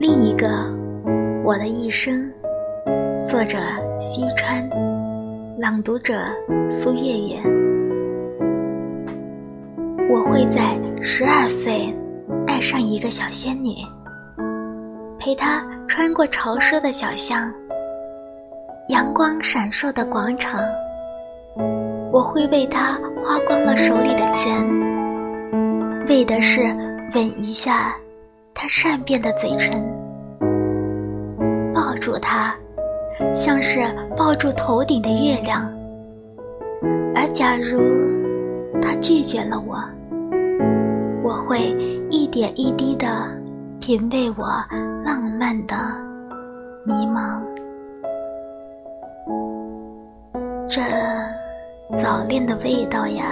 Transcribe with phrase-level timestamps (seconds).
[0.00, 0.48] 另一个，
[1.44, 2.32] 我的一生，
[3.22, 3.58] 作者
[4.00, 4.66] 西川，
[5.58, 6.24] 朗读者
[6.70, 7.38] 苏月月。
[10.08, 11.94] 我会在十二岁
[12.46, 13.74] 爱上一个小仙女，
[15.18, 17.52] 陪她穿过潮湿的小巷，
[18.88, 20.62] 阳光闪烁的广场。
[22.10, 24.66] 我会为她花光了手里的钱，
[26.08, 26.62] 为的是
[27.14, 27.94] 吻一下。
[28.62, 29.82] 他善变的嘴唇，
[31.72, 32.54] 抱住他，
[33.34, 33.80] 像是
[34.18, 35.66] 抱住头顶的月亮。
[37.14, 37.80] 而假如
[38.78, 39.82] 他拒绝了我，
[41.22, 41.74] 我会
[42.10, 43.06] 一点一滴的
[43.80, 44.44] 品味我
[45.02, 45.74] 浪漫的
[46.84, 47.40] 迷茫。
[50.68, 50.82] 这
[51.94, 53.24] 早恋的味道呀。